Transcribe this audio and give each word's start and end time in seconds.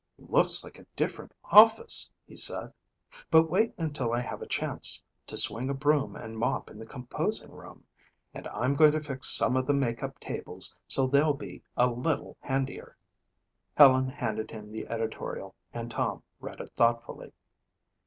"Looks 0.17 0.63
like 0.63 0.79
a 0.79 0.87
different 0.95 1.31
office," 1.51 2.09
he 2.25 2.35
said. 2.35 2.73
"But 3.29 3.51
wait 3.51 3.75
until 3.77 4.13
I 4.13 4.21
have 4.21 4.41
a 4.41 4.47
chance 4.47 5.03
to 5.27 5.37
swing 5.37 5.69
a 5.69 5.75
broom 5.75 6.15
and 6.15 6.39
mop 6.39 6.71
in 6.71 6.79
the 6.79 6.87
composing 6.87 7.51
room. 7.51 7.83
And 8.33 8.47
I'm 8.47 8.73
going 8.73 8.93
to 8.93 8.99
fix 8.99 9.29
some 9.29 9.55
of 9.55 9.67
the 9.67 9.75
makeup 9.75 10.17
tables 10.19 10.73
so 10.87 11.05
they'll 11.05 11.35
be 11.35 11.61
a 11.77 11.85
little 11.85 12.35
handier." 12.39 12.97
Helen 13.77 14.07
handed 14.09 14.49
him 14.49 14.71
the 14.71 14.87
editorial 14.87 15.53
and 15.71 15.91
Tom 15.91 16.23
read 16.39 16.59
it 16.61 16.71
thoughtfully. 16.75 17.31